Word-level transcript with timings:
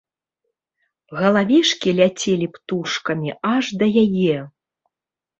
Галавешкі 1.19 1.89
ляцелі 1.99 2.47
птушкамі 2.55 3.35
аж 3.51 3.65
да 3.83 3.91
яе. 4.03 4.39